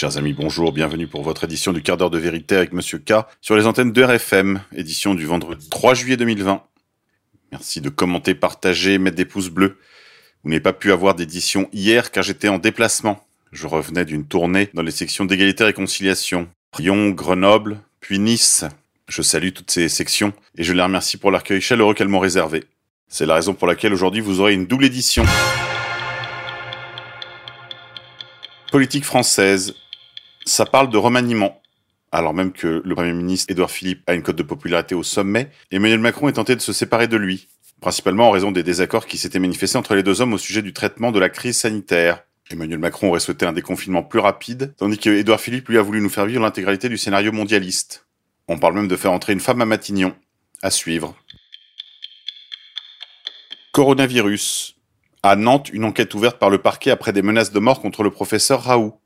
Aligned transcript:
Chers 0.00 0.16
amis, 0.16 0.32
bonjour, 0.32 0.72
bienvenue 0.72 1.06
pour 1.06 1.22
votre 1.22 1.44
édition 1.44 1.74
du 1.74 1.82
quart 1.82 1.98
d'heure 1.98 2.08
de 2.08 2.16
vérité 2.16 2.56
avec 2.56 2.72
Monsieur 2.72 2.96
K 2.96 3.26
sur 3.42 3.54
les 3.54 3.66
antennes 3.66 3.92
de 3.92 4.02
RFM, 4.02 4.62
édition 4.74 5.14
du 5.14 5.26
vendredi 5.26 5.68
3 5.68 5.92
juillet 5.92 6.16
2020. 6.16 6.62
Merci 7.52 7.82
de 7.82 7.90
commenter, 7.90 8.34
partager, 8.34 8.96
mettre 8.96 9.18
des 9.18 9.26
pouces 9.26 9.50
bleus. 9.50 9.76
Vous 10.42 10.48
n'avez 10.48 10.62
pas 10.62 10.72
pu 10.72 10.90
avoir 10.90 11.14
d'édition 11.14 11.68
hier 11.74 12.12
car 12.12 12.22
j'étais 12.22 12.48
en 12.48 12.56
déplacement. 12.56 13.22
Je 13.52 13.66
revenais 13.66 14.06
d'une 14.06 14.26
tournée 14.26 14.70
dans 14.72 14.80
les 14.80 14.90
sections 14.90 15.26
d'égalité 15.26 15.64
et 15.64 15.66
réconciliation. 15.66 16.48
Lyon, 16.78 17.10
Grenoble, 17.10 17.82
puis 18.00 18.18
Nice. 18.18 18.64
Je 19.06 19.20
salue 19.20 19.50
toutes 19.50 19.70
ces 19.70 19.90
sections 19.90 20.32
et 20.56 20.62
je 20.62 20.72
les 20.72 20.82
remercie 20.82 21.18
pour 21.18 21.30
l'accueil 21.30 21.60
chaleureux 21.60 21.92
qu'elles 21.92 22.08
m'ont 22.08 22.20
réservé. 22.20 22.64
C'est 23.06 23.26
la 23.26 23.34
raison 23.34 23.52
pour 23.52 23.68
laquelle 23.68 23.92
aujourd'hui 23.92 24.22
vous 24.22 24.40
aurez 24.40 24.54
une 24.54 24.64
double 24.64 24.86
édition. 24.86 25.26
Politique 28.72 29.04
française, 29.04 29.74
ça 30.44 30.66
parle 30.66 30.90
de 30.90 30.98
remaniement. 30.98 31.60
Alors 32.12 32.34
même 32.34 32.52
que 32.52 32.82
le 32.84 32.94
Premier 32.94 33.12
ministre 33.12 33.50
Édouard 33.50 33.70
Philippe 33.70 34.02
a 34.08 34.14
une 34.14 34.22
cote 34.22 34.36
de 34.36 34.42
popularité 34.42 34.94
au 34.94 35.02
sommet, 35.02 35.50
Emmanuel 35.70 36.00
Macron 36.00 36.28
est 36.28 36.34
tenté 36.34 36.56
de 36.56 36.60
se 36.60 36.72
séparer 36.72 37.06
de 37.06 37.16
lui, 37.16 37.48
principalement 37.80 38.28
en 38.28 38.30
raison 38.30 38.50
des 38.50 38.62
désaccords 38.62 39.06
qui 39.06 39.16
s'étaient 39.16 39.38
manifestés 39.38 39.78
entre 39.78 39.94
les 39.94 40.02
deux 40.02 40.20
hommes 40.20 40.32
au 40.32 40.38
sujet 40.38 40.62
du 40.62 40.72
traitement 40.72 41.12
de 41.12 41.20
la 41.20 41.28
crise 41.28 41.58
sanitaire. 41.58 42.24
Emmanuel 42.50 42.80
Macron 42.80 43.08
aurait 43.08 43.20
souhaité 43.20 43.46
un 43.46 43.52
déconfinement 43.52 44.02
plus 44.02 44.18
rapide, 44.18 44.74
tandis 44.76 44.98
que 44.98 45.10
Édouard 45.10 45.40
Philippe 45.40 45.68
lui 45.68 45.78
a 45.78 45.82
voulu 45.82 46.00
nous 46.00 46.08
faire 46.08 46.26
vivre 46.26 46.42
l'intégralité 46.42 46.88
du 46.88 46.98
scénario 46.98 47.30
mondialiste. 47.30 48.06
On 48.48 48.58
parle 48.58 48.74
même 48.74 48.88
de 48.88 48.96
faire 48.96 49.12
entrer 49.12 49.32
une 49.32 49.40
femme 49.40 49.60
à 49.60 49.64
Matignon. 49.64 50.14
À 50.62 50.70
suivre. 50.70 51.14
Coronavirus. 53.72 54.74
À 55.22 55.36
Nantes, 55.36 55.70
une 55.72 55.84
enquête 55.84 56.12
ouverte 56.14 56.38
par 56.38 56.50
le 56.50 56.58
parquet 56.58 56.90
après 56.90 57.12
des 57.12 57.22
menaces 57.22 57.52
de 57.52 57.60
mort 57.60 57.80
contre 57.80 58.02
le 58.02 58.10
professeur 58.10 58.64
Raoult. 58.64 58.99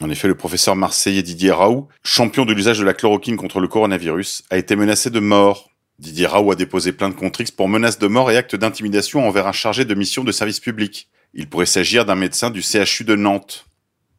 En 0.00 0.10
effet, 0.10 0.28
le 0.28 0.36
professeur 0.36 0.76
marseillais 0.76 1.22
Didier 1.22 1.50
Raoult, 1.50 1.88
champion 2.04 2.44
de 2.44 2.52
l'usage 2.52 2.78
de 2.78 2.84
la 2.84 2.94
chloroquine 2.94 3.36
contre 3.36 3.58
le 3.58 3.66
coronavirus, 3.66 4.44
a 4.50 4.56
été 4.56 4.76
menacé 4.76 5.10
de 5.10 5.18
mort. 5.18 5.70
Didier 5.98 6.26
Raoult 6.26 6.52
a 6.52 6.54
déposé 6.54 6.92
plainte 6.92 7.16
contre 7.16 7.40
X 7.40 7.50
pour 7.50 7.68
menace 7.68 7.98
de 7.98 8.06
mort 8.06 8.30
et 8.30 8.36
acte 8.36 8.54
d'intimidation 8.54 9.26
envers 9.26 9.48
un 9.48 9.52
chargé 9.52 9.84
de 9.84 9.94
mission 9.94 10.22
de 10.22 10.30
service 10.30 10.60
public. 10.60 11.08
Il 11.34 11.48
pourrait 11.48 11.66
s'agir 11.66 12.04
d'un 12.04 12.14
médecin 12.14 12.50
du 12.50 12.62
CHU 12.62 13.02
de 13.02 13.16
Nantes. 13.16 13.66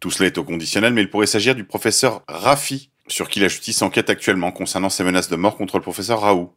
Tout 0.01 0.11
cela 0.11 0.27
est 0.27 0.37
au 0.37 0.43
conditionnel, 0.43 0.93
mais 0.93 1.01
il 1.01 1.09
pourrait 1.09 1.27
s'agir 1.27 1.55
du 1.55 1.63
professeur 1.63 2.23
Raffi, 2.27 2.91
sur 3.07 3.29
qui 3.29 3.39
la 3.39 3.47
justice 3.47 3.81
enquête 3.81 4.09
actuellement 4.09 4.51
concernant 4.51 4.89
ces 4.89 5.05
menaces 5.05 5.29
de 5.29 5.37
mort 5.37 5.55
contre 5.55 5.77
le 5.77 5.81
professeur 5.81 6.21
Raoult. 6.21 6.53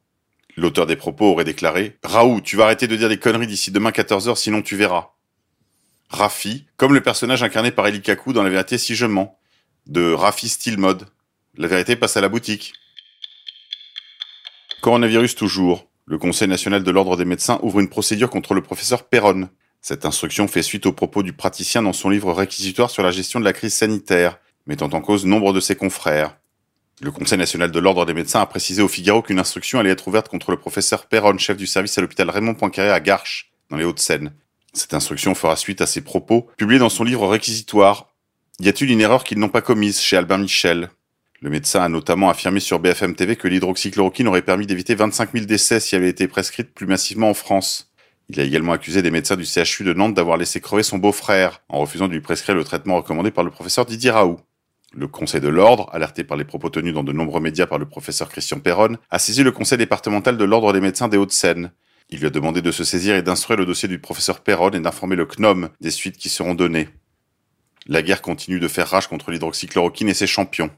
L'auteur 0.57 0.87
des 0.87 0.97
propos 0.97 1.27
aurait 1.27 1.45
déclaré 1.45 1.97
Raoult, 2.03 2.41
tu 2.43 2.57
vas 2.57 2.65
arrêter 2.65 2.89
de 2.89 2.97
dire 2.97 3.09
des 3.09 3.19
conneries 3.19 3.47
d'ici 3.47 3.71
demain 3.71 3.91
14h, 3.91 4.35
sinon 4.37 4.63
tu 4.63 4.77
verras. 4.77 5.12
Rafi, 6.13 6.67
comme 6.77 6.93
le 6.93 7.01
personnage 7.01 7.43
incarné 7.43 7.71
par 7.71 7.87
Eli 7.87 8.03
Kaku 8.03 8.33
dans 8.33 8.43
La 8.43 8.51
vérité 8.51 8.77
si 8.77 8.95
je 8.95 9.07
mens, 9.07 9.39
de 9.87 10.13
Rafi 10.13 10.49
Style. 10.49 10.79
La 11.57 11.67
vérité 11.69 11.97
passe 11.97 12.17
à 12.17 12.21
la 12.21 12.29
boutique. 12.29 12.75
Coronavirus 14.83 15.35
toujours. 15.35 15.87
Le 16.05 16.19
Conseil 16.19 16.49
national 16.49 16.83
de 16.83 16.91
l'ordre 16.91 17.17
des 17.17 17.25
médecins 17.25 17.59
ouvre 17.63 17.81
une 17.81 17.89
procédure 17.89 18.29
contre 18.29 18.55
le 18.55 18.63
professeur 18.63 19.05
Perron. 19.05 19.49
Cette 19.81 20.05
instruction 20.05 20.49
fait 20.49 20.63
suite 20.63 20.87
aux 20.87 20.93
propos 20.93 21.23
du 21.23 21.33
praticien 21.33 21.83
dans 21.83 21.93
son 21.93 22.11
livre 22.11 22.33
réquisitoire 22.33 22.91
sur 22.91 23.03
la 23.03 23.11
gestion 23.11 23.41
de 23.41 23.45
la 23.45 23.53
crise 23.53 23.75
sanitaire, 23.75 24.39
mettant 24.67 24.91
en 24.93 25.01
cause 25.01 25.25
nombre 25.25 25.53
de 25.53 25.61
ses 25.61 25.77
confrères. 25.77 26.37
Le 27.01 27.11
Conseil 27.11 27.39
national 27.39 27.71
de 27.71 27.79
l'ordre 27.81 28.05
des 28.05 28.15
médecins 28.15 28.41
a 28.41 28.47
précisé 28.47 28.83
au 28.83 28.89
Figaro 28.89 29.23
qu'une 29.23 29.39
instruction 29.39 29.81
allait 29.81 29.91
être 29.91 30.07
ouverte 30.07 30.29
contre 30.29 30.51
le 30.51 30.57
professeur 30.57 31.07
Perron, 31.07 31.39
chef 31.39 31.57
du 31.57 31.67
service 31.67 31.97
à 31.97 32.01
l'hôpital 32.01 32.29
Raymond 32.29 32.55
Poincaré 32.55 32.91
à 32.91 33.01
Garches, 33.01 33.51
dans 33.71 33.77
les 33.77 33.85
Hauts-de-Seine. 33.85 34.33
Cette 34.75 34.95
instruction 34.95 35.35
fera 35.35 35.57
suite 35.57 35.83
à 35.83 35.87
ses 35.87 36.01
propos, 36.01 36.49
publiés 36.57 36.79
dans 36.79 36.89
son 36.89 37.05
livre 37.05 37.29
réquisitoire. 37.29 38.09
Y 38.59 38.69
a-t-il 38.69 38.91
une 38.91 39.03
erreur 39.03 39.23
qu'ils 39.25 39.39
n'ont 39.39 39.51
pas 39.51 39.61
commise 39.61 40.01
chez 40.01 40.17
Albin 40.17 40.39
Michel? 40.39 40.89
Le 41.43 41.51
médecin 41.51 41.83
a 41.83 41.89
notamment 41.89 42.31
affirmé 42.31 42.61
sur 42.61 42.79
BFM 42.79 43.15
TV 43.15 43.37
que 43.37 43.49
l'hydroxychloroquine 43.49 44.29
aurait 44.29 44.43
permis 44.43 44.67
d'éviter 44.67 44.95
25 44.95 45.33
000 45.33 45.45
décès 45.45 45.81
si 45.81 45.95
elle 45.95 46.03
avait 46.03 46.11
été 46.11 46.27
prescrite 46.27 46.73
plus 46.73 46.87
massivement 46.87 47.29
en 47.29 47.35
France. 47.35 47.93
Il 48.31 48.41
a 48.41 48.45
également 48.45 48.73
accusé 48.73 49.03
des 49.03 49.11
médecins 49.11 49.37
du 49.37 49.45
CHU 49.45 49.85
de 49.85 49.93
Nantes 49.93 50.15
d'avoir 50.15 50.39
laissé 50.39 50.61
crever 50.61 50.83
son 50.83 50.99
beau-frère 50.99 51.61
en 51.69 51.81
refusant 51.81 52.09
de 52.09 52.13
lui 52.13 52.21
prescrire 52.21 52.55
le 52.55 52.65
traitement 52.65 52.97
recommandé 52.97 53.31
par 53.31 53.45
le 53.45 53.51
professeur 53.51 53.85
Didier 53.85 54.11
Raoult. 54.11 54.41
Le 54.95 55.09
Conseil 55.09 55.41
de 55.41 55.49
l'Ordre, 55.49 55.91
alerté 55.93 56.23
par 56.23 56.37
les 56.37 56.45
propos 56.45 56.71
tenus 56.71 56.95
dans 56.95 57.03
de 57.03 57.13
nombreux 57.13 57.41
médias 57.41 57.67
par 57.67 57.79
le 57.79 57.87
professeur 57.87 58.29
Christian 58.29 58.61
Perron, 58.61 58.97
a 59.11 59.19
saisi 59.19 59.43
le 59.43 59.51
Conseil 59.51 59.79
départemental 59.79 60.39
de 60.39 60.45
l'Ordre 60.45 60.73
des 60.73 60.81
médecins 60.81 61.09
des 61.09 61.17
Hauts-de-Seine. 61.17 61.73
Il 62.13 62.21
lui 62.21 62.27
a 62.27 62.31
demandé 62.31 62.63
de 62.63 62.71
se 62.71 62.85
saisir 62.85 63.17
et 63.17 63.23
d'instruire 63.23 63.59
le 63.59 63.67
dossier 63.67 63.89
du 63.89 63.99
professeur 63.99 64.41
Perron 64.41 64.71
et 64.71 64.81
d'informer 64.81 65.17
le 65.17 65.27
CNOM 65.27 65.71
des 65.81 65.91
suites 65.91 66.19
qui 66.19 66.29
seront 66.29 66.55
données. 66.55 66.89
La 67.87 68.03
guerre 68.03 68.23
continue 68.23 68.61
de 68.61 68.69
faire 68.69 68.89
rage 68.89 69.09
contre 69.09 69.31
l'hydroxychloroquine 69.31 70.11
et 70.11 70.15
ses 70.15 70.27
champions. 70.27 70.71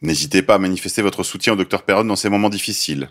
N'hésitez 0.00 0.42
pas 0.42 0.54
à 0.54 0.58
manifester 0.58 1.02
votre 1.02 1.24
soutien 1.24 1.52
au 1.52 1.56
docteur 1.56 1.82
Perron 1.82 2.04
dans 2.04 2.16
ces 2.16 2.30
moments 2.30 2.48
difficiles. 2.48 3.10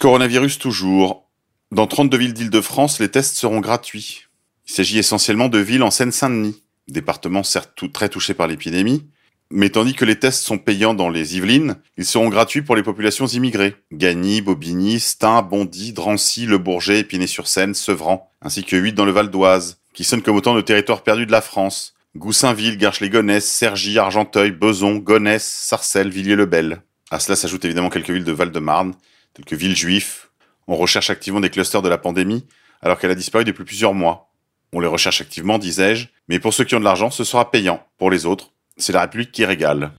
Coronavirus 0.00 0.58
toujours. 0.58 1.28
Dans 1.70 1.86
32 1.86 2.16
villes 2.16 2.34
d'Île-de-France, 2.34 2.98
les 2.98 3.10
tests 3.10 3.36
seront 3.36 3.60
gratuits. 3.60 4.24
Il 4.66 4.72
s'agit 4.72 4.98
essentiellement 4.98 5.48
de 5.48 5.58
villes 5.58 5.82
en 5.82 5.90
Seine-Saint-Denis 5.90 6.62
département 6.88 7.42
certes 7.42 7.92
très 7.92 8.08
touché 8.08 8.34
par 8.34 8.46
l'épidémie, 8.46 9.06
mais 9.50 9.70
tandis 9.70 9.94
que 9.94 10.04
les 10.04 10.18
tests 10.18 10.44
sont 10.44 10.58
payants 10.58 10.94
dans 10.94 11.08
les 11.08 11.36
Yvelines, 11.36 11.76
ils 11.96 12.04
seront 12.04 12.28
gratuits 12.28 12.62
pour 12.62 12.76
les 12.76 12.82
populations 12.82 13.26
immigrées. 13.26 13.76
Gagny, 13.92 14.42
Bobigny, 14.42 15.00
Stein, 15.00 15.42
Bondy, 15.42 15.92
Drancy, 15.92 16.46
Le 16.46 16.58
Bourget, 16.58 17.00
Épinay-sur-Seine, 17.00 17.74
Sevran, 17.74 18.30
ainsi 18.42 18.64
que 18.64 18.76
8 18.76 18.92
dans 18.92 19.06
le 19.06 19.12
Val 19.12 19.30
d'Oise, 19.30 19.80
qui 19.94 20.04
sonnent 20.04 20.22
comme 20.22 20.36
autant 20.36 20.54
de 20.54 20.60
territoires 20.60 21.02
perdus 21.02 21.26
de 21.26 21.32
la 21.32 21.40
France. 21.40 21.94
Goussainville, 22.16 22.76
Garches-les-Gonesse, 22.76 23.48
Cergy, 23.48 23.98
Argenteuil, 23.98 24.50
Beson, 24.50 24.96
Gonesse, 24.96 25.46
Sarcelles, 25.46 26.10
Villiers-le-Bel. 26.10 26.82
À 27.10 27.18
cela 27.18 27.36
s'ajoutent 27.36 27.64
évidemment 27.64 27.90
quelques 27.90 28.10
villes 28.10 28.24
de 28.24 28.32
Val-de-Marne, 28.32 28.94
telles 29.34 29.44
que 29.44 29.56
Villejuif. 29.56 30.30
On 30.66 30.76
recherche 30.76 31.10
activement 31.10 31.40
des 31.40 31.50
clusters 31.50 31.80
de 31.80 31.88
la 31.88 31.96
pandémie, 31.96 32.46
alors 32.82 32.98
qu'elle 32.98 33.10
a 33.10 33.14
disparu 33.14 33.44
depuis 33.44 33.64
plusieurs 33.64 33.94
mois. 33.94 34.30
On 34.72 34.80
les 34.80 34.86
recherche 34.86 35.22
activement, 35.22 35.58
disais-je, 35.58 36.08
mais 36.28 36.38
pour 36.38 36.52
ceux 36.52 36.64
qui 36.64 36.74
ont 36.74 36.80
de 36.80 36.84
l'argent, 36.84 37.10
ce 37.10 37.24
sera 37.24 37.50
payant. 37.50 37.82
Pour 37.96 38.10
les 38.10 38.26
autres, 38.26 38.52
c'est 38.78 38.92
la 38.92 39.02
République 39.02 39.32
qui 39.32 39.44
régale. 39.44 39.92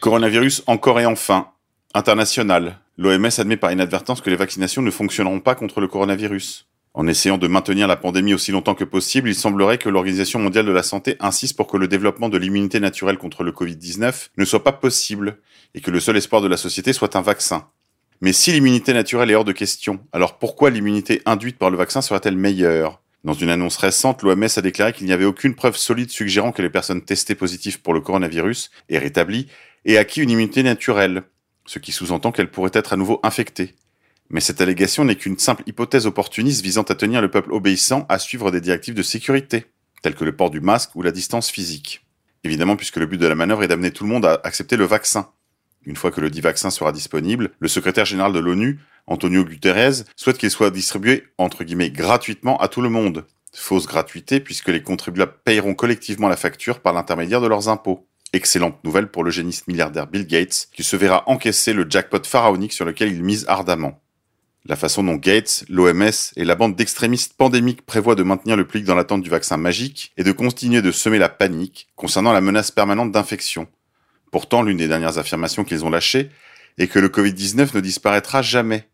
Coronavirus 0.00 0.62
encore 0.66 1.00
et 1.00 1.06
enfin. 1.06 1.48
International. 1.92 2.78
L'OMS 2.96 3.28
admet 3.38 3.56
par 3.56 3.72
inadvertance 3.72 4.20
que 4.20 4.30
les 4.30 4.36
vaccinations 4.36 4.82
ne 4.82 4.90
fonctionneront 4.90 5.40
pas 5.40 5.54
contre 5.54 5.80
le 5.80 5.88
coronavirus. 5.88 6.66
En 6.92 7.06
essayant 7.06 7.38
de 7.38 7.46
maintenir 7.46 7.86
la 7.86 7.96
pandémie 7.96 8.34
aussi 8.34 8.50
longtemps 8.50 8.74
que 8.74 8.84
possible, 8.84 9.28
il 9.28 9.34
semblerait 9.34 9.78
que 9.78 9.88
l'Organisation 9.88 10.38
mondiale 10.38 10.66
de 10.66 10.72
la 10.72 10.82
santé 10.82 11.16
insiste 11.20 11.56
pour 11.56 11.66
que 11.66 11.76
le 11.76 11.86
développement 11.86 12.28
de 12.28 12.38
l'immunité 12.38 12.80
naturelle 12.80 13.18
contre 13.18 13.44
le 13.44 13.52
Covid-19 13.52 14.30
ne 14.36 14.44
soit 14.44 14.64
pas 14.64 14.72
possible 14.72 15.38
et 15.74 15.80
que 15.80 15.90
le 15.90 16.00
seul 16.00 16.16
espoir 16.16 16.42
de 16.42 16.48
la 16.48 16.56
société 16.56 16.92
soit 16.92 17.14
un 17.14 17.22
vaccin. 17.22 17.68
Mais 18.20 18.32
si 18.32 18.52
l'immunité 18.52 18.92
naturelle 18.92 19.30
est 19.30 19.34
hors 19.34 19.44
de 19.44 19.52
question, 19.52 20.00
alors 20.12 20.38
pourquoi 20.38 20.70
l'immunité 20.70 21.22
induite 21.26 21.58
par 21.58 21.70
le 21.70 21.78
vaccin 21.78 22.02
serait-elle 22.02 22.36
meilleure? 22.36 22.99
Dans 23.22 23.34
une 23.34 23.50
annonce 23.50 23.76
récente, 23.76 24.22
l'OMS 24.22 24.48
a 24.56 24.62
déclaré 24.62 24.92
qu'il 24.92 25.06
n'y 25.06 25.12
avait 25.12 25.26
aucune 25.26 25.54
preuve 25.54 25.76
solide 25.76 26.10
suggérant 26.10 26.52
que 26.52 26.62
les 26.62 26.70
personnes 26.70 27.02
testées 27.02 27.34
positives 27.34 27.82
pour 27.82 27.92
le 27.92 28.00
coronavirus 28.00 28.70
et 28.88 28.98
rétablies 28.98 29.46
aient 29.84 29.98
acquis 29.98 30.22
une 30.22 30.30
immunité 30.30 30.62
naturelle, 30.62 31.24
ce 31.66 31.78
qui 31.78 31.92
sous-entend 31.92 32.32
qu'elles 32.32 32.50
pourraient 32.50 32.70
être 32.72 32.94
à 32.94 32.96
nouveau 32.96 33.20
infectées. 33.22 33.74
Mais 34.30 34.40
cette 34.40 34.60
allégation 34.60 35.04
n'est 35.04 35.16
qu'une 35.16 35.38
simple 35.38 35.64
hypothèse 35.66 36.06
opportuniste 36.06 36.62
visant 36.62 36.82
à 36.82 36.94
tenir 36.94 37.20
le 37.20 37.30
peuple 37.30 37.52
obéissant 37.52 38.06
à 38.08 38.18
suivre 38.18 38.50
des 38.50 38.60
directives 38.60 38.94
de 38.94 39.02
sécurité, 39.02 39.66
telles 40.02 40.14
que 40.14 40.24
le 40.24 40.34
port 40.34 40.50
du 40.50 40.60
masque 40.60 40.94
ou 40.94 41.02
la 41.02 41.10
distance 41.10 41.50
physique. 41.50 42.06
Évidemment, 42.42 42.76
puisque 42.76 42.96
le 42.96 43.06
but 43.06 43.18
de 43.18 43.26
la 43.26 43.34
manœuvre 43.34 43.64
est 43.64 43.68
d'amener 43.68 43.90
tout 43.90 44.04
le 44.04 44.10
monde 44.10 44.24
à 44.24 44.40
accepter 44.44 44.76
le 44.76 44.84
vaccin, 44.84 45.30
une 45.84 45.96
fois 45.96 46.10
que 46.10 46.20
le 46.20 46.30
dit 46.30 46.40
vaccin 46.40 46.70
sera 46.70 46.92
disponible, 46.92 47.50
le 47.58 47.68
secrétaire 47.68 48.04
général 48.04 48.32
de 48.32 48.38
l'ONU, 48.38 48.80
Antonio 49.06 49.44
Guterres, 49.44 50.04
souhaite 50.14 50.38
qu'il 50.38 50.50
soit 50.50 50.70
distribué, 50.70 51.24
entre 51.38 51.64
guillemets, 51.64 51.90
gratuitement 51.90 52.58
à 52.58 52.68
tout 52.68 52.82
le 52.82 52.90
monde. 52.90 53.24
Fausse 53.52 53.86
gratuité 53.86 54.40
puisque 54.40 54.68
les 54.68 54.82
contribuables 54.82 55.34
payeront 55.44 55.74
collectivement 55.74 56.28
la 56.28 56.36
facture 56.36 56.80
par 56.80 56.92
l'intermédiaire 56.92 57.40
de 57.40 57.48
leurs 57.48 57.68
impôts. 57.68 58.06
Excellente 58.32 58.84
nouvelle 58.84 59.10
pour 59.10 59.24
le 59.24 59.30
géniste 59.30 59.66
milliardaire 59.66 60.06
Bill 60.06 60.26
Gates, 60.26 60.68
qui 60.72 60.84
se 60.84 60.94
verra 60.94 61.24
encaisser 61.26 61.72
le 61.72 61.86
jackpot 61.88 62.24
pharaonique 62.24 62.72
sur 62.72 62.84
lequel 62.84 63.12
il 63.12 63.24
mise 63.24 63.44
ardemment. 63.48 64.00
La 64.66 64.76
façon 64.76 65.02
dont 65.02 65.16
Gates, 65.16 65.64
l'OMS 65.68 66.34
et 66.36 66.44
la 66.44 66.54
bande 66.54 66.76
d'extrémistes 66.76 67.32
pandémiques 67.36 67.84
prévoient 67.84 68.14
de 68.14 68.22
maintenir 68.22 68.56
le 68.56 68.66
public 68.66 68.84
dans 68.84 68.94
l'attente 68.94 69.22
du 69.22 69.30
vaccin 69.30 69.56
magique 69.56 70.12
et 70.16 70.22
de 70.22 70.32
continuer 70.32 70.82
de 70.82 70.92
semer 70.92 71.18
la 71.18 71.30
panique 71.30 71.88
concernant 71.96 72.32
la 72.32 72.42
menace 72.42 72.70
permanente 72.70 73.10
d'infection, 73.10 73.66
Pourtant, 74.30 74.62
l'une 74.62 74.76
des 74.76 74.88
dernières 74.88 75.18
affirmations 75.18 75.64
qu'ils 75.64 75.84
ont 75.84 75.90
lâchées 75.90 76.30
est 76.78 76.88
que 76.88 76.98
le 76.98 77.08
Covid-19 77.08 77.74
ne 77.74 77.80
disparaîtra 77.80 78.42
jamais. 78.42 78.88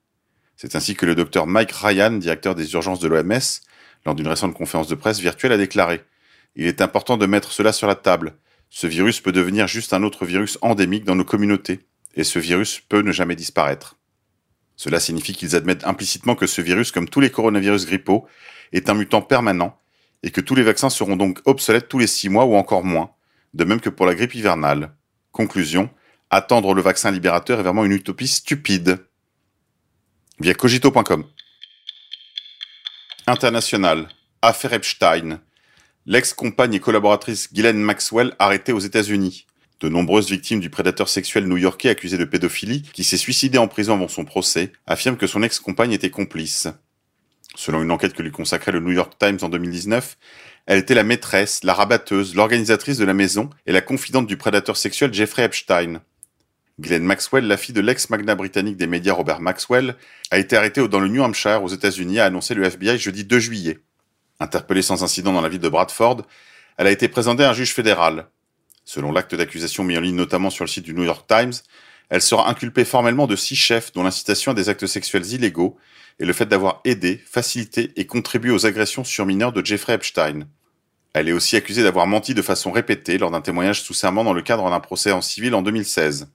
C'est 0.57 0.75
ainsi 0.75 0.95
que 0.95 1.07
le 1.07 1.15
docteur 1.15 1.47
Mike 1.47 1.73
Ryan, 1.73 2.13
directeur 2.13 2.55
des 2.55 2.73
urgences 2.73 3.01
de 3.01 3.09
l'OMS, 3.09 3.61
lors 4.07 4.15
d'une 4.15 4.29
récente 4.29 4.55
conférence 4.55 4.89
de 4.89 4.95
presse 4.95 5.21
virtuelle, 5.21 5.53
a 5.53 5.59
déclaré 5.59 6.03
Il 6.55 6.67
est 6.67 6.81
important 6.81 7.17
de 7.17 7.27
mettre 7.27 7.53
cela 7.53 7.73
sur 7.73 7.87
la 7.87 7.95
table. 7.95 8.37
Ce 8.71 8.87
virus 8.87 9.21
peut 9.21 9.33
devenir 9.33 9.67
juste 9.67 9.93
un 9.93 10.03
autre 10.03 10.25
virus 10.25 10.59
endémique 10.63 11.05
dans 11.05 11.15
nos 11.15 11.25
communautés, 11.25 11.81
et 12.15 12.25
ce 12.25 12.39
virus 12.39 12.81
peut 12.81 13.03
ne 13.03 13.13
jamais 13.13 13.37
disparaître. 13.37 13.97
Cela 14.77 15.01
signifie 15.01 15.35
qu'ils 15.35 15.55
admettent 15.57 15.87
implicitement 15.87 16.35
que 16.35 16.47
ce 16.47 16.61
virus, 16.63 16.93
comme 16.93 17.09
tous 17.09 17.21
les 17.21 17.31
coronavirus 17.31 17.87
grippaux, 17.87 18.27
est 18.73 18.89
un 18.89 18.95
mutant 18.95 19.23
permanent 19.23 19.79
et 20.23 20.31
que 20.31 20.41
tous 20.41 20.55
les 20.55 20.63
vaccins 20.63 20.91
seront 20.91 21.17
donc 21.17 21.41
obsolètes 21.45 21.89
tous 21.89 21.99
les 21.99 22.07
six 22.07 22.29
mois 22.29 22.47
ou 22.47 22.57
encore 22.57 22.85
moins, 22.85 23.11
de 23.55 23.65
même 23.65 23.81
que 23.81 23.91
pour 23.91 24.07
la 24.07 24.15
grippe 24.15 24.35
hivernale. 24.35 24.96
Conclusion, 25.37 25.91
attendre 26.31 26.73
le 26.73 26.81
vaccin 26.81 27.11
libérateur 27.11 27.61
est 27.61 27.63
vraiment 27.63 27.85
une 27.85 27.93
utopie 27.93 28.27
stupide. 28.27 29.05
Via 30.41 30.55
cogito.com. 30.55 31.27
International. 33.27 34.09
Affaire 34.41 34.73
Epstein. 34.73 35.43
L'ex-compagne 36.07 36.73
et 36.73 36.81
collaboratrice 36.81 37.53
Ghislaine 37.53 37.77
Maxwell 37.77 38.35
arrêtée 38.39 38.73
aux 38.73 38.79
États-Unis. 38.79 39.47
De 39.81 39.91
nombreuses 39.91 40.31
victimes 40.31 40.61
du 40.61 40.71
prédateur 40.71 41.11
sexuel 41.11 41.47
new-yorkais 41.47 41.91
accusé 41.91 42.17
de 42.17 42.25
pédophilie, 42.25 42.81
qui 42.95 43.05
s'est 43.05 43.19
suicidé 43.19 43.59
en 43.59 43.69
prison 43.69 43.93
avant 43.93 44.09
son 44.09 44.25
procès, 44.25 44.73
affirment 44.87 45.19
que 45.19 45.27
son 45.27 45.43
ex-compagne 45.43 45.93
était 45.93 46.09
complice. 46.09 46.67
Selon 47.57 47.83
une 47.83 47.91
enquête 47.91 48.13
que 48.13 48.23
lui 48.23 48.31
consacrait 48.31 48.71
le 48.71 48.81
New 48.81 48.93
York 48.93 49.15
Times 49.19 49.39
en 49.41 49.49
2019, 49.49 50.19
elle 50.67 50.79
était 50.79 50.95
la 50.95 51.05
maîtresse, 51.05 51.65
la 51.65 51.73
rabatteuse, 51.73 52.35
l'organisatrice 52.35 52.99
de 52.99 53.05
la 53.07 53.15
maison 53.15 53.49
et 53.65 53.73
la 53.73 53.81
confidente 53.81 54.27
du 54.27 54.37
prédateur 54.37 54.77
sexuel 54.77 55.13
Jeffrey 55.15 55.43
Epstein. 55.43 56.03
Glenn 56.79 57.03
Maxwell, 57.03 57.47
la 57.47 57.57
fille 57.57 57.75
de 57.75 57.81
l'ex-magnat 57.81 58.35
britannique 58.35 58.77
des 58.77 58.87
médias 58.87 59.15
Robert 59.15 59.41
Maxwell, 59.41 59.97
a 60.31 60.39
été 60.39 60.55
arrêtée 60.55 60.87
dans 60.87 61.01
le 61.01 61.09
New 61.09 61.23
Hampshire 61.23 61.63
aux 61.63 61.69
États-Unis, 61.69 62.21
a 62.21 62.27
annoncé 62.27 62.53
le 62.53 62.63
FBI 62.65 62.99
jeudi 62.99 63.25
2 63.25 63.39
juillet. 63.39 63.79
Interpellée 64.39 64.83
sans 64.83 65.03
incident 65.03 65.33
dans 65.33 65.41
la 65.41 65.49
ville 65.49 65.61
de 65.61 65.69
Bradford, 65.71 66.27
elle 66.77 66.87
a 66.87 66.91
été 66.91 67.09
présentée 67.09 67.43
à 67.43 67.51
un 67.51 67.55
juge 67.55 67.73
fédéral. 67.73 68.27
Selon 68.85 69.13
l'acte 69.13 69.35
d'accusation 69.35 69.83
mis 69.83 69.97
en 69.97 70.03
ligne 70.03 70.15
notamment 70.15 70.51
sur 70.51 70.65
le 70.65 70.69
site 70.69 70.85
du 70.85 70.93
New 70.93 71.05
York 71.05 71.27
Times, 71.27 71.55
elle 72.09 72.23
sera 72.23 72.49
inculpée 72.49 72.85
formellement 72.85 73.27
de 73.27 73.37
six 73.37 73.57
chefs 73.57 73.93
dont 73.93 74.03
l'incitation 74.03 74.53
à 74.53 74.55
des 74.55 74.69
actes 74.69 74.87
sexuels 74.87 75.27
illégaux 75.33 75.77
et 76.19 76.25
le 76.25 76.33
fait 76.33 76.47
d'avoir 76.47 76.81
aidé, 76.85 77.21
facilité 77.27 77.93
et 77.97 78.07
contribué 78.07 78.51
aux 78.51 78.65
agressions 78.65 79.05
sur 79.05 79.27
mineurs 79.27 79.53
de 79.53 79.65
Jeffrey 79.65 79.95
Epstein. 79.95 80.47
Elle 81.13 81.29
est 81.29 81.33
aussi 81.33 81.57
accusée 81.57 81.83
d'avoir 81.83 82.07
menti 82.07 82.35
de 82.35 82.43
façon 82.43 82.71
répétée 82.71 83.19
lors 83.19 83.31
d'un 83.31 83.41
témoignage 83.41 83.83
sous 83.83 83.95
serment 83.95 84.23
dans 84.23 84.35
le 84.35 84.43
cadre 84.43 84.69
d'un 84.71 84.81
procès 84.81 85.13
en 85.13 85.23
civil 85.23 85.55
en 85.55 85.63
2016. 85.63 86.29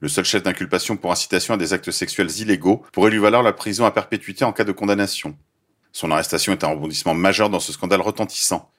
Le 0.00 0.08
seul 0.08 0.24
chef 0.24 0.42
d'inculpation 0.42 0.96
pour 0.96 1.12
incitation 1.12 1.54
à 1.54 1.56
des 1.56 1.72
actes 1.72 1.90
sexuels 1.90 2.30
illégaux 2.38 2.82
pourrait 2.92 3.10
lui 3.10 3.18
valoir 3.18 3.42
la 3.42 3.52
prison 3.52 3.84
à 3.84 3.90
perpétuité 3.90 4.44
en 4.44 4.52
cas 4.52 4.64
de 4.64 4.72
condamnation. 4.72 5.36
Son 5.92 6.10
arrestation 6.10 6.52
est 6.52 6.64
un 6.64 6.68
rebondissement 6.68 7.14
majeur 7.14 7.50
dans 7.50 7.60
ce 7.60 7.72
scandale 7.72 8.00
retentissant. 8.00 8.70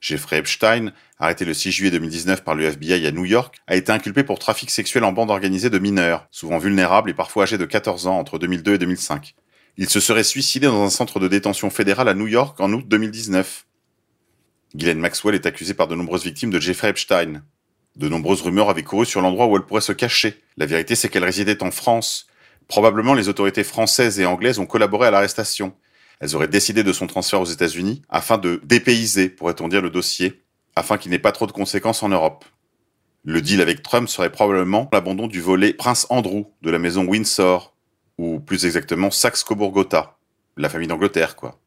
Jeffrey 0.00 0.38
Epstein, 0.38 0.92
arrêté 1.18 1.44
le 1.44 1.54
6 1.54 1.72
juillet 1.72 1.90
2019 1.90 2.44
par 2.44 2.54
le 2.54 2.64
FBI 2.64 3.06
à 3.06 3.10
New 3.10 3.24
York, 3.24 3.56
a 3.66 3.76
été 3.76 3.90
inculpé 3.92 4.22
pour 4.22 4.38
trafic 4.38 4.70
sexuel 4.70 5.04
en 5.04 5.12
bande 5.12 5.30
organisée 5.30 5.70
de 5.70 5.78
mineurs, 5.78 6.26
souvent 6.30 6.58
vulnérables 6.58 7.10
et 7.10 7.14
parfois 7.14 7.44
âgés 7.44 7.58
de 7.58 7.64
14 7.64 8.06
ans 8.06 8.18
entre 8.18 8.38
2002 8.38 8.74
et 8.74 8.78
2005. 8.78 9.34
Il 9.76 9.88
se 9.88 10.00
serait 10.00 10.24
suicidé 10.24 10.66
dans 10.66 10.82
un 10.82 10.90
centre 10.90 11.20
de 11.20 11.28
détention 11.28 11.70
fédéral 11.70 12.08
à 12.08 12.14
New 12.14 12.26
York 12.26 12.60
en 12.60 12.72
août 12.72 12.84
2019. 12.86 13.66
Ghislaine 14.74 14.98
Maxwell 14.98 15.34
est 15.34 15.46
accusée 15.46 15.74
par 15.74 15.88
de 15.88 15.94
nombreuses 15.94 16.24
victimes 16.24 16.50
de 16.50 16.60
Jeffrey 16.60 16.90
Epstein. 16.90 17.42
De 17.96 18.08
nombreuses 18.08 18.42
rumeurs 18.42 18.70
avaient 18.70 18.82
couru 18.82 19.06
sur 19.06 19.20
l'endroit 19.20 19.46
où 19.46 19.56
elle 19.56 19.62
pourrait 19.62 19.80
se 19.80 19.92
cacher. 19.92 20.40
La 20.56 20.66
vérité, 20.66 20.94
c'est 20.94 21.08
qu'elle 21.08 21.24
résidait 21.24 21.62
en 21.62 21.70
France. 21.70 22.26
Probablement, 22.68 23.14
les 23.14 23.28
autorités 23.28 23.64
françaises 23.64 24.20
et 24.20 24.26
anglaises 24.26 24.58
ont 24.58 24.66
collaboré 24.66 25.08
à 25.08 25.10
l'arrestation. 25.10 25.72
Elles 26.20 26.34
auraient 26.34 26.48
décidé 26.48 26.82
de 26.82 26.92
son 26.92 27.06
transfert 27.06 27.40
aux 27.40 27.46
États-Unis 27.46 28.02
afin 28.08 28.38
de 28.38 28.60
dépayser, 28.64 29.28
pourrait-on 29.28 29.68
dire, 29.68 29.82
le 29.82 29.90
dossier, 29.90 30.42
afin 30.74 30.98
qu'il 30.98 31.10
n'ait 31.10 31.18
pas 31.18 31.32
trop 31.32 31.46
de 31.46 31.52
conséquences 31.52 32.02
en 32.02 32.08
Europe. 32.08 32.44
Le 33.24 33.40
deal 33.40 33.60
avec 33.60 33.82
Trump 33.82 34.08
serait 34.08 34.32
probablement 34.32 34.88
l'abandon 34.92 35.26
du 35.26 35.40
volet 35.40 35.72
Prince 35.72 36.06
Andrew 36.10 36.44
de 36.62 36.70
la 36.70 36.78
maison 36.78 37.04
Windsor, 37.04 37.74
ou 38.16 38.40
plus 38.40 38.66
exactement 38.66 39.10
Saxe-Coburg-Gotha, 39.10 40.16
la 40.56 40.68
famille 40.68 40.88
d'Angleterre, 40.88 41.36
quoi. 41.36 41.58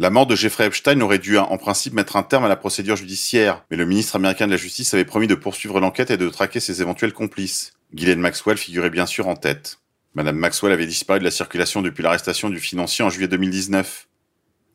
La 0.00 0.10
mort 0.10 0.26
de 0.26 0.36
Jeffrey 0.36 0.66
Epstein 0.66 1.00
aurait 1.00 1.18
dû 1.18 1.38
en 1.38 1.58
principe 1.58 1.92
mettre 1.92 2.14
un 2.14 2.22
terme 2.22 2.44
à 2.44 2.48
la 2.48 2.54
procédure 2.54 2.94
judiciaire, 2.94 3.64
mais 3.68 3.76
le 3.76 3.84
ministre 3.84 4.14
américain 4.14 4.46
de 4.46 4.52
la 4.52 4.56
Justice 4.56 4.94
avait 4.94 5.04
promis 5.04 5.26
de 5.26 5.34
poursuivre 5.34 5.80
l'enquête 5.80 6.12
et 6.12 6.16
de 6.16 6.28
traquer 6.28 6.60
ses 6.60 6.82
éventuels 6.82 7.12
complices. 7.12 7.72
Ghislaine 7.92 8.20
Maxwell 8.20 8.58
figurait 8.58 8.90
bien 8.90 9.06
sûr 9.06 9.26
en 9.26 9.34
tête. 9.34 9.80
Madame 10.18 10.34
Maxwell 10.34 10.72
avait 10.72 10.84
disparu 10.84 11.20
de 11.20 11.24
la 11.24 11.30
circulation 11.30 11.80
depuis 11.80 12.02
l'arrestation 12.02 12.50
du 12.50 12.58
financier 12.58 13.04
en 13.04 13.08
juillet 13.08 13.28
2019. 13.28 14.08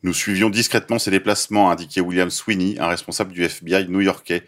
Nous 0.02 0.14
suivions 0.14 0.48
discrètement 0.48 0.98
ses 0.98 1.10
déplacements, 1.10 1.68
a 1.68 1.74
indiqué 1.74 2.00
William 2.00 2.30
Sweeney, 2.30 2.78
un 2.78 2.86
responsable 2.86 3.30
du 3.30 3.44
FBI 3.44 3.86
new-yorkais, 3.86 4.44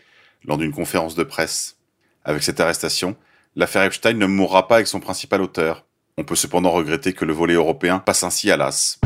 lors 0.47 0.57
d'une 0.57 0.73
conférence 0.73 1.15
de 1.15 1.23
presse. 1.23 1.77
Avec 2.25 2.43
cette 2.43 2.61
arrestation, 2.61 3.15
l'affaire 3.57 3.83
Epstein 3.83 4.15
ne 4.15 4.25
mourra 4.25 4.69
pas 4.69 4.77
avec 4.77 4.87
son 4.87 5.01
principal 5.01 5.43
auteur. 5.43 5.85
On 6.17 6.25
peut 6.25 6.35
cependant 6.35 6.71
regretter 6.71 7.13
que 7.13 7.27
le 7.27 7.35
volet 7.35 7.53
européen 7.53 7.99
passe 7.99 8.25
ainsi 8.25 8.51
à 8.51 8.57
l'as. 8.57 8.99